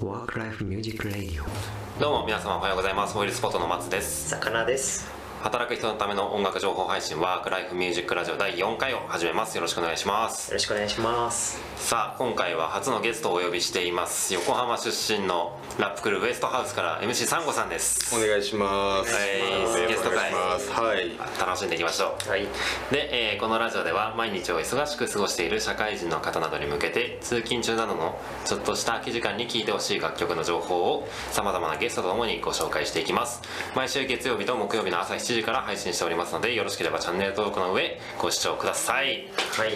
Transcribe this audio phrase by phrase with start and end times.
[0.00, 1.42] Work Life Music Radio
[1.98, 3.18] どうも皆様おはようございます。
[3.18, 4.28] オイルスポットの松です。
[4.28, 9.54] 魚です働く人のための音楽情報配信ワークライフミュージックラジオ第4回を始めます。
[9.54, 10.48] よろしくお願いします。
[10.50, 11.60] よろしくお願いします。
[11.76, 14.34] さあ今回は初のゲストをお呼びしています。
[14.34, 18.14] 横浜出身のラップクルーウエストハウスから MC サンゴさんです。
[18.16, 19.14] お願いします。
[19.14, 19.20] は
[19.84, 19.88] い。
[19.88, 20.32] ゲスト会。
[20.32, 21.16] はい。
[21.38, 22.28] 楽しんでいきましょう。
[22.28, 22.42] はい。
[22.90, 33.40] で、えーこのラジオでは毎日を忙しく過ごしている社会人の方などに向けて通勤中などのちょっとした空き時間に聴いてほしい楽曲の情報をさまざまなゲストとともにご紹介していきます。
[33.76, 39.28] 毎週月曜日と木曜日の朝7時から配信しておりますのでよろしければチャンネル登録の上ご視聴ください。
[39.56, 39.72] はい。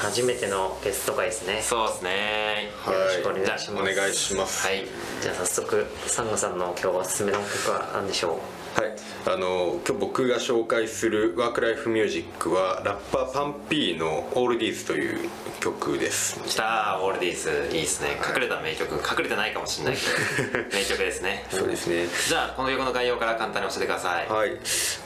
[0.00, 1.60] 初めてのゲスト会ですね。
[1.62, 2.70] そうですね。
[2.86, 3.66] よろしくお願いします。
[3.66, 4.66] じお願いします。
[4.66, 4.84] はい
[5.20, 8.40] じゃあ早速サンゴさんの今日おすすめの曲は何でしょ
[8.74, 8.87] はい。
[9.26, 15.28] あの今日僕が紹介するワークライフミュージックはラッパーパンピーのオールディーズという
[15.60, 16.40] 曲です。
[16.44, 17.74] きたーオールディーズ。
[17.74, 18.10] いいですね。
[18.34, 18.94] 隠れた名曲。
[18.94, 19.96] 隠れてないかもしれない。
[19.96, 21.46] け ど名曲ですね。
[21.50, 22.06] そうですね。
[22.28, 24.28] じゃあこの曲の概要から簡単に教えてください。
[24.28, 24.56] はい、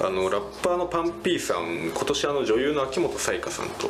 [0.00, 3.88] あのラッパーのパンピーさん今年あの女優の秋元才加さんと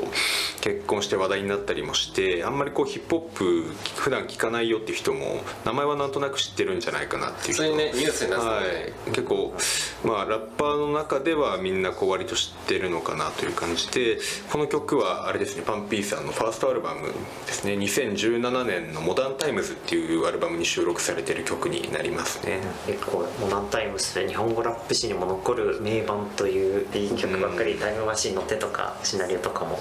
[0.61, 8.63] 結婚して話題になったりもしてあんまりこうヒップホップ普段聞かないよっていう人も名前はなんとなく知ってるんじゃないかなっていう人普通にねニュースになってたねは
[9.09, 9.55] い、結構
[10.05, 14.19] まあラッパーの中ではみんなこう割と知ってるのかなという感じで
[14.51, 17.13] この曲はあれですねパンピーさんのファーストアルバム
[17.47, 17.75] ですね。
[17.75, 22.61] 2017年の「モダンタイムズ」っていうアルバムに収録されてる曲になりますね。
[22.87, 29.79] う結構モダンタイムスで日本語ラップ史にも残る名盤といういい曲ばっかり、タイムマシンにのってとかシナリオとかも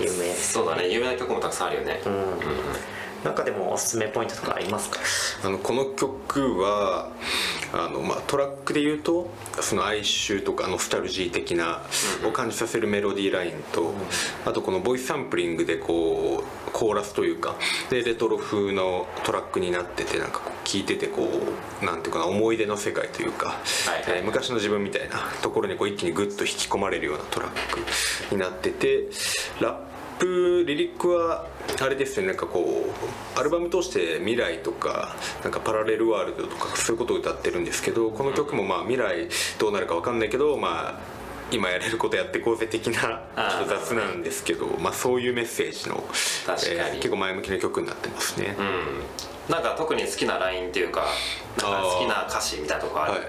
[0.00, 0.88] 有名ですそうだね。
[0.88, 2.12] 有名な曲もたくさんあるよね、うん
[3.24, 5.00] 中でもおすすめポイントとかありますか？
[5.44, 7.10] あのこの曲は
[7.72, 9.28] あの、まあ、トラックで言うと
[9.60, 11.82] その哀愁とかノスタルジー的な
[12.26, 13.92] を感じさせるメロディーラインと
[14.44, 17.56] あとこのボイスサンプリングでこうコーラスというか
[17.90, 21.28] でレトロ風のトラックになっててなんかこう聴いててこ
[21.82, 24.18] うなんていうかな思い出の世界というか、はいはい。
[24.18, 27.50] えー昔の自分みたいなところにこう一気にグッと引き込まれるようなトラッ
[28.28, 29.04] クになってて
[29.58, 29.76] ラッ
[30.18, 31.46] プリリックは
[31.80, 32.86] あれですねなんかこ
[33.36, 41.18] うアルバム通して未来とかなんかパラレルワールドとかそういうことを歌ってるんですけどこの曲もまあ未来どうなるか分かんないけどまあ
[41.50, 43.22] 今やれることやってこうぜ的な
[43.66, 46.04] 雑なんですけどまあそういうメッセージの、
[46.68, 49.54] えー結構前向きな曲になってますね、うん。
[49.54, 51.06] なんか特に好きなラインっていうか
[51.58, 53.20] なんか好きな歌詞みたいなとこある、はい、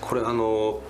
[0.00, 0.80] これあの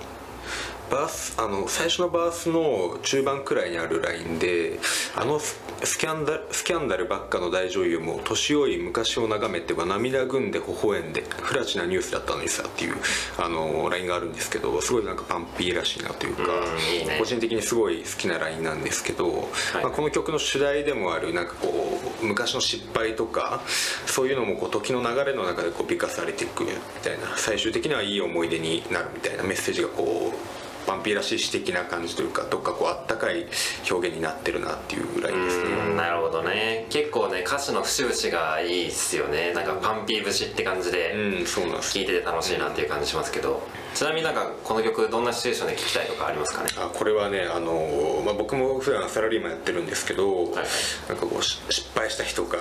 [0.91, 4.79] バースあの最初のバースの中盤くらいにあるラインで
[5.17, 12.97] あのススキャンダルスキャンダルばっかの大女優も年老い昔を眺めては涙ぐんで微笑んでフラチなニュースだったのにさっていう
[13.39, 17.17] あのラインがあるんですけどすごいなんかパンピーらしいなというかうね。
[17.19, 19.49] 個人的にすごい好きなラインなんですけど、
[19.83, 23.61] まあ、この曲の主題でもあるなんかこう昔の失敗とか
[24.07, 26.71] そういうのもこう時の流れの中でこう美化されていくみ
[27.03, 33.47] たいな最終的にはいい思い出になるみたいなメッセージがこうパンピーらしい詩的な感じというかどっかこうあったかい
[33.91, 35.65] 表現になってるなっていうラインですね。
[35.89, 36.87] うんなるほどね。
[36.91, 39.53] 結構ね歌詞の節々がいいっすよね。
[39.53, 41.15] なんかパンピー節って感じで
[41.45, 43.63] 聴いてて楽しいなっていう感じしますけど
[43.97, 46.69] ちなみになんかこの曲どんなシチュエーションで聴きたいとかありますかね？
[46.77, 50.67] あこれはねあの、まあ、僕も普段サラリーマンやってるんですけど、はい
[51.09, 52.59] なんかこうし失敗した日とか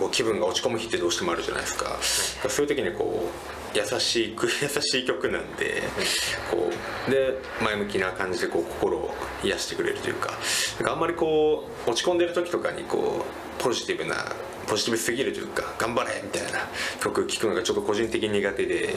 [0.00, 1.96] こう気分が落ち込む日ってどうしてもあるじゃないですか、
[2.48, 3.28] そういう時にこ
[3.74, 5.84] う優しい 優しい曲なんで
[6.50, 6.68] こ
[7.06, 10.32] うで前向きな感じでこう心を癒してくれるというか
[10.78, 13.24] なんかあんまりこう落ち込んでる時とかにこ
[13.60, 14.16] うポジティブな
[14.66, 16.58] ポジティブすぎるというか頑張れみたいな
[17.02, 18.94] 曲聴くのがちょっと個人的に苦手で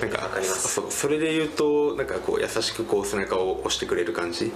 [0.00, 0.68] なんかかります。
[0.68, 4.52] そうそれで言うとなんかこう優しくこう背中を押してくれる感じ。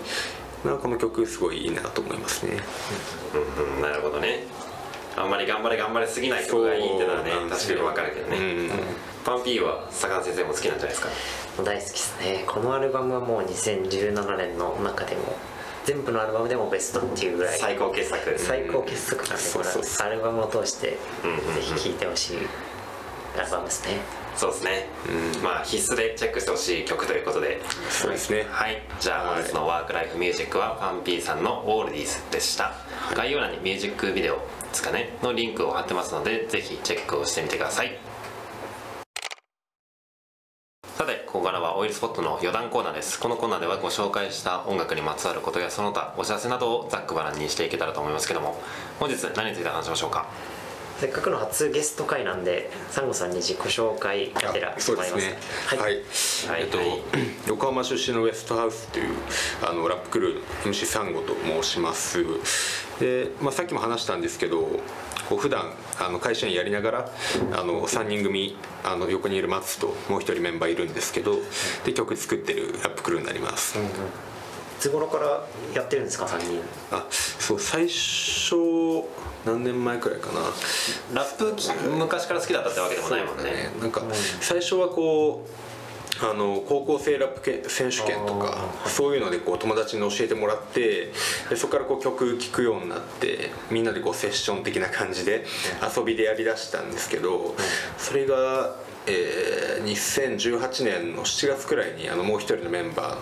[0.65, 2.57] なんかこの曲すごいいいなと思いますね。
[3.35, 4.45] うんうんなるほどね。
[5.17, 8.71] あんまり頑張れ頑張れすぎない曲がいいってのはね確かに分かるけどね、うん
[9.25, 11.09] パンピーは坂田先生も好きなんじゃないですか？
[11.65, 12.45] 大好きですね。
[12.47, 15.37] このアルバムはもう2017年の中でも
[15.87, 17.59] 全部のアルバムでもベストっていうぐらい。
[17.59, 18.39] 最高傑作。
[18.39, 21.63] 最高傑作なんでこアルバムを通してぜうんうんうん。
[21.63, 22.39] ひ聴いてほしい
[23.39, 24.01] アルバムですね。
[24.37, 24.91] そうですね、
[25.43, 27.63] まあ必須でチェックしてほしい曲ということで。
[27.89, 28.47] そうですね。
[28.51, 28.83] はい。
[29.01, 32.75] じゃあ本日のワークライフミュージックはパンピーさんの「オールディーズ」でした、
[33.15, 34.41] 概要欄にミュージックビデオで
[34.75, 37.99] すかねのリンクを貼ってますのでぜひチェックをしてみてください
[40.99, 43.21] さてここからはオイルスポットの余談コーナーです。
[43.21, 48.59] このコーナーではご紹介した音楽にまつわることやその他お知らせなどをざっくばらんにしていけたらと思いますけども
[48.99, 50.27] 本日何について話しましょうか？
[50.99, 55.37] せっかくの初ゲスト会なんでサンゴさんに自己紹介がてらあそうですね。
[55.67, 56.63] はい、はい、はい。
[56.63, 56.89] えっと、はい
[57.49, 59.11] 横浜出身のウエストハウスという
[59.69, 62.25] あのラップクルー MC サンゴと申します
[63.01, 64.69] で、まあ、さっきも話したんですけど
[65.29, 67.11] こう普段あの会社員やりながら
[67.53, 71.37] あの3人組あの横にいる松ともう一人メンバーいるんですけど
[71.85, 73.83] で曲作ってるラップクルーになります、い
[74.79, 75.45] つ頃から
[75.75, 76.61] やってるんですか3人？
[76.93, 78.55] あそう最初
[79.45, 80.41] 何年前くらいかな。
[81.15, 83.71] ラップき昔から好きだったってわけでもないもんね。
[83.81, 84.03] なんか
[84.41, 85.51] 最初はこう
[86.23, 91.13] あの高校生ラップけ選手権とかそういうのでこう友達に教えてもらって
[91.51, 95.45] でそこからこう曲聴くようになってみんなでこうセッション的な感じで
[95.97, 97.55] 遊びでやりだしたんですけど
[97.99, 98.77] それが、
[99.07, 103.17] えー2018年の7月くらいにあのもう一人のメンバ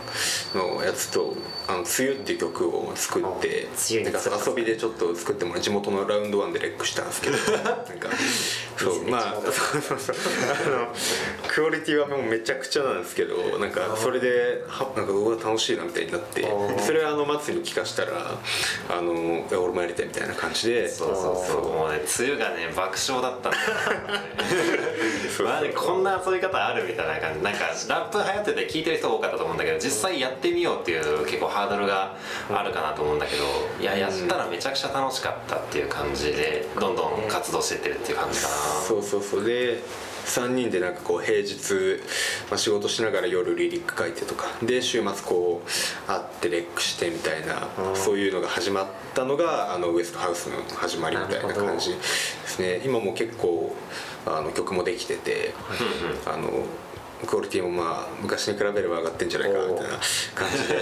[0.54, 1.34] ーのやつと
[1.68, 3.68] 「あの梅雨」っていう曲を作って
[4.02, 8.08] なんか遊びでちょっと作ってもらう地元のラウンドワンでレックしたんですけどなんか
[8.78, 10.16] そうまあそうそうそう。
[10.66, 10.94] あの
[11.48, 16.48] クオリティはもうめちゃくちゃなんですけどなんかそれではなんかうわ楽しいなみたいになって
[16.84, 18.38] それはあの松に聞かしたら
[18.88, 20.88] あの俺もやりたいみたいな感じで。
[20.88, 21.62] そうそうそう。
[21.74, 23.64] もうね梅雨がね爆笑だったんだよ
[25.36, 27.40] そうマジこんな遊び方あるみたいな感じ。
[27.42, 32.16] なんかラップ流行ってて聞いてる人多かったと思うんだけど実際やってみようっていう結構ハードルが
[32.50, 33.44] あるかなと思うんだけど
[33.80, 38.54] いややったらめちゃくちゃ楽しかったっていう感じでどんどん活動してってるっていう感じかな。
[38.86, 39.44] そうそうそう。
[39.44, 39.82] で
[40.24, 42.00] 3人でなんかこう平日、
[42.50, 44.46] まあ、仕事しながら夜リリック書いてとか。
[44.62, 52.80] で週末こう会ってレックしてみたいなそういうのが始まったのがあのウエストハウスの始まりみたいな感じですね。
[52.84, 53.74] 今も結構
[54.26, 55.54] あの曲もできてて
[56.26, 56.64] あの
[57.26, 59.90] クオリティもまあ昔に比べれば上がってんじゃないかなみたいな
[60.34, 60.74] 感じで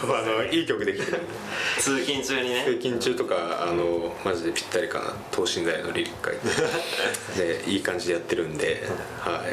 [0.00, 1.20] こうあのいい曲できてる。
[1.78, 2.64] 通勤中にね。
[2.64, 6.58] 通勤中とかあのマジでぴったりかな等身大のリリック書いて。
[7.38, 8.84] でいい感じでやってるんで、
[9.20, 9.52] はい、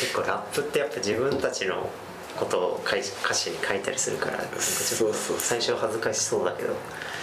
[0.00, 1.90] 結構ラップってやっぱ自分たちの
[2.36, 6.74] ことを歌詞歌詞に書いたりするからなんかちょっとそうそう最初は恥ずかしそうだけど。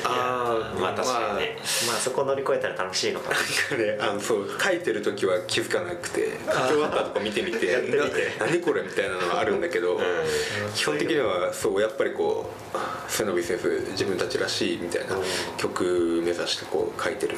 [0.05, 1.57] あまあ確かにね。
[1.87, 3.35] まあそこ乗り越えたら楽しいのかな。
[3.35, 7.97] まあねあのそう書いてる時は気づかなくて書き終わったとこ見てみてってみて。
[8.39, 9.99] な何これみたいなのはあるんだけど、
[10.75, 12.77] 基本的にはそうやっぱりこう
[13.11, 15.15] 背伸びせず自分たちらしいみたいな
[15.57, 17.37] 曲目指してこう書いてる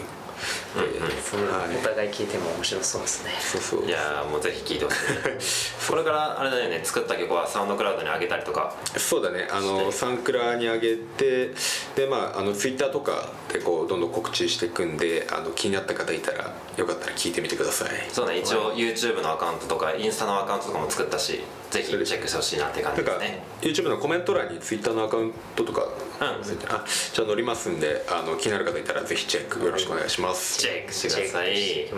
[0.76, 3.32] お互い聞いても面白そうですね。
[3.40, 3.86] そうそう。
[3.86, 5.12] いやーもうぜひ聴いてほしい。
[5.14, 5.18] ね
[5.90, 8.74] これからあれだよね作った曲はサウンドクラウドに上げたりとか。
[8.98, 9.48] そうだね。
[9.52, 11.54] あのサンクラに上げて
[11.96, 17.90] でまああのツイッターとかでこうどんどん告知していくんであの気になった方いたらよかったら聞いてみてください。
[18.12, 18.40] そうね。
[18.40, 23.44] 一応 YouTube のアカウントとかインスタのアカウントとかも作ったしぜひチェックしてほしいなっていう感なんかじですね。
[23.62, 25.86] YouTube のコメント欄に Twitter のアカウントとか、ん。
[26.24, 30.60] あじゃあ載りますんであの気になる方いたらぜひチェックよろしくお願いします。
[30.60, 31.94] チェックしてください。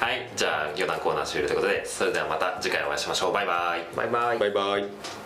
[0.00, 0.30] はい。
[0.36, 3.32] じゃあ余談コーナー終了ということでそれではまた次回お会いしましょう。
[3.32, 3.96] バイバイ。
[3.96, 4.38] バイバイ。
[4.38, 5.25] バイバイ